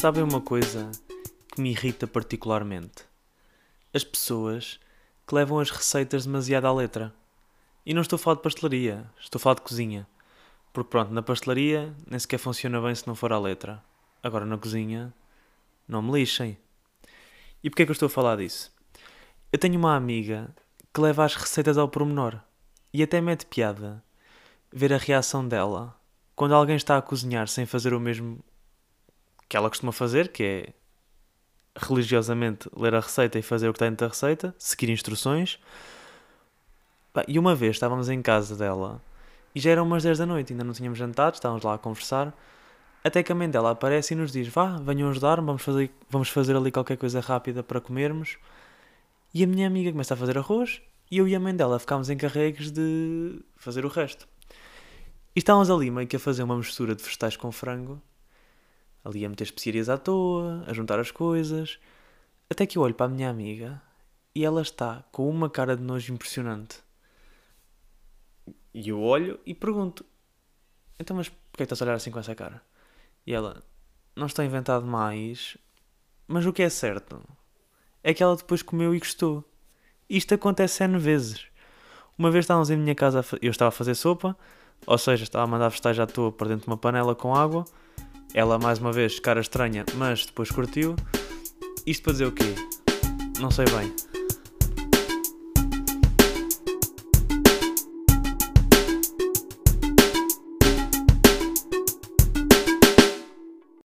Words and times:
Sabem 0.00 0.22
uma 0.22 0.40
coisa 0.40 0.90
que 1.52 1.60
me 1.60 1.72
irrita 1.72 2.06
particularmente? 2.06 3.04
As 3.92 4.02
pessoas 4.02 4.80
que 5.26 5.34
levam 5.34 5.58
as 5.58 5.70
receitas 5.70 6.24
demasiado 6.24 6.64
à 6.64 6.72
letra. 6.72 7.12
E 7.84 7.92
não 7.92 8.00
estou 8.00 8.16
a 8.16 8.18
falar 8.18 8.36
de 8.36 8.42
pastelaria, 8.42 9.04
estou 9.20 9.38
a 9.38 9.42
falar 9.42 9.56
de 9.56 9.60
cozinha. 9.60 10.08
Porque 10.72 10.88
pronto, 10.88 11.12
na 11.12 11.20
pastelaria 11.20 11.94
nem 12.06 12.18
sequer 12.18 12.38
funciona 12.38 12.80
bem 12.80 12.94
se 12.94 13.06
não 13.06 13.14
for 13.14 13.30
à 13.30 13.38
letra. 13.38 13.84
Agora 14.22 14.46
na 14.46 14.56
cozinha, 14.56 15.12
não 15.86 16.00
me 16.00 16.12
lixem. 16.12 16.56
E 17.62 17.68
porquê 17.68 17.82
é 17.82 17.84
que 17.84 17.90
eu 17.90 17.92
estou 17.92 18.06
a 18.06 18.10
falar 18.10 18.38
disso? 18.38 18.72
Eu 19.52 19.58
tenho 19.58 19.78
uma 19.78 19.94
amiga 19.94 20.48
que 20.94 21.00
leva 21.02 21.26
as 21.26 21.34
receitas 21.34 21.76
ao 21.76 21.90
pormenor. 21.90 22.40
E 22.90 23.02
até 23.02 23.20
mete 23.20 23.44
piada 23.44 24.02
ver 24.72 24.94
a 24.94 24.96
reação 24.96 25.46
dela 25.46 25.94
quando 26.34 26.54
alguém 26.54 26.76
está 26.76 26.96
a 26.96 27.02
cozinhar 27.02 27.48
sem 27.48 27.66
fazer 27.66 27.92
o 27.92 28.00
mesmo 28.00 28.42
que 29.50 29.56
ela 29.56 29.68
costuma 29.68 29.90
fazer, 29.90 30.28
que 30.28 30.44
é 30.44 30.72
religiosamente 31.76 32.70
ler 32.74 32.94
a 32.94 33.00
receita 33.00 33.36
e 33.36 33.42
fazer 33.42 33.68
o 33.68 33.72
que 33.72 33.78
está 33.78 33.86
dentro 33.86 34.06
da 34.06 34.08
receita, 34.08 34.54
seguir 34.56 34.88
instruções. 34.90 35.58
E 37.26 37.36
uma 37.36 37.52
vez 37.52 37.74
estávamos 37.74 38.08
em 38.08 38.22
casa 38.22 38.54
dela 38.54 39.02
e 39.52 39.58
já 39.58 39.72
eram 39.72 39.82
umas 39.82 40.04
10 40.04 40.18
da 40.18 40.26
noite, 40.26 40.52
ainda 40.52 40.62
não 40.62 40.72
tínhamos 40.72 40.96
jantado, 40.96 41.34
estávamos 41.34 41.64
lá 41.64 41.74
a 41.74 41.78
conversar. 41.78 42.32
Até 43.02 43.24
que 43.24 43.32
a 43.32 43.34
mãe 43.34 43.50
dela 43.50 43.72
aparece 43.72 44.14
e 44.14 44.16
nos 44.16 44.30
diz: 44.30 44.46
Vá, 44.46 44.78
venham 44.78 45.10
ajudar-me, 45.10 45.44
vamos 45.44 45.62
fazer, 45.62 45.90
vamos 46.08 46.28
fazer 46.28 46.54
ali 46.54 46.70
qualquer 46.70 46.96
coisa 46.96 47.18
rápida 47.18 47.60
para 47.60 47.80
comermos. 47.80 48.38
E 49.34 49.42
a 49.42 49.48
minha 49.48 49.66
amiga 49.66 49.90
começa 49.90 50.14
a 50.14 50.16
fazer 50.16 50.38
arroz 50.38 50.80
e 51.10 51.18
eu 51.18 51.26
e 51.26 51.34
a 51.34 51.40
mãe 51.40 51.56
dela 51.56 51.76
ficámos 51.80 52.08
encarregues 52.08 52.70
de 52.70 53.40
fazer 53.56 53.84
o 53.84 53.88
resto. 53.88 54.28
E 55.34 55.40
estávamos 55.40 55.68
ali 55.70 55.90
meio 55.90 56.06
que 56.06 56.14
a 56.14 56.20
fazer 56.20 56.44
uma 56.44 56.56
mistura 56.56 56.94
de 56.94 57.02
vegetais 57.02 57.36
com 57.36 57.50
frango, 57.50 58.00
ali 59.04 59.24
a 59.24 59.28
meter 59.28 59.44
especiarias 59.44 59.88
à 59.88 59.96
toa, 59.96 60.64
a 60.66 60.72
juntar 60.72 60.98
as 60.98 61.10
coisas, 61.10 61.78
até 62.48 62.66
que 62.66 62.78
eu 62.78 62.82
olho 62.82 62.94
para 62.94 63.06
a 63.06 63.08
minha 63.08 63.30
amiga 63.30 63.80
e 64.34 64.44
ela 64.44 64.62
está 64.62 65.04
com 65.12 65.28
uma 65.28 65.48
cara 65.50 65.76
de 65.76 65.82
nojo 65.82 66.12
impressionante. 66.12 66.78
E 68.72 68.88
eu 68.88 69.00
olho 69.00 69.38
e 69.44 69.54
pergunto: 69.54 70.04
Então, 70.98 71.16
mas 71.16 71.28
porquê 71.28 71.64
estás 71.64 71.80
a 71.80 71.84
olhar 71.84 71.94
assim 71.94 72.10
com 72.10 72.18
essa 72.18 72.34
cara? 72.34 72.62
E 73.26 73.32
ela: 73.32 73.62
Não 74.14 74.26
estou 74.26 74.44
inventado 74.44 74.86
mais, 74.86 75.56
mas 76.26 76.46
o 76.46 76.52
que 76.52 76.62
é 76.62 76.68
certo 76.68 77.20
é 78.02 78.14
que 78.14 78.22
ela 78.22 78.36
depois 78.36 78.62
comeu 78.62 78.94
e 78.94 78.98
gostou. 78.98 79.44
Isto 80.08 80.34
acontece 80.34 80.82
N 80.84 80.98
vezes. 80.98 81.46
Uma 82.16 82.30
vez 82.30 82.44
estávamos 82.44 82.70
em 82.70 82.76
minha 82.76 82.94
casa, 82.94 83.24
eu 83.40 83.50
estava 83.50 83.68
a 83.68 83.72
fazer 83.72 83.94
sopa, 83.94 84.36
ou 84.86 84.98
seja, 84.98 85.22
estava 85.24 85.44
a 85.44 85.46
mandar 85.46 85.68
vegetais 85.68 85.98
à 85.98 86.06
toa 86.06 86.32
para 86.32 86.48
dentro 86.48 86.64
de 86.64 86.70
uma 86.70 86.76
panela 86.76 87.14
com 87.14 87.34
água. 87.34 87.64
Ela, 88.32 88.58
mais 88.58 88.78
uma 88.78 88.92
vez, 88.92 89.18
cara 89.18 89.40
estranha, 89.40 89.84
mas 89.96 90.26
depois 90.26 90.50
curtiu. 90.50 90.94
Isto 91.86 92.02
para 92.04 92.12
dizer 92.12 92.26
o 92.26 92.32
quê? 92.32 92.54
Não 93.40 93.50
sei 93.50 93.64
bem. 93.64 94.09